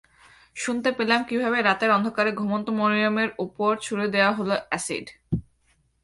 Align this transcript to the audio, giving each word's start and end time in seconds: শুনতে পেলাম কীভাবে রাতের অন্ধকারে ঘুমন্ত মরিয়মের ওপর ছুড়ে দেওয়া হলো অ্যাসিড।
শুনতে 0.55 0.89
পেলাম 0.91 1.19
কীভাবে 1.29 1.57
রাতের 1.61 1.89
অন্ধকারে 1.91 2.31
ঘুমন্ত 2.31 2.67
মরিয়মের 2.79 3.29
ওপর 3.39 3.71
ছুড়ে 3.85 4.07
দেওয়া 4.07 4.31
হলো 4.31 4.55
অ্যাসিড। 4.69 5.05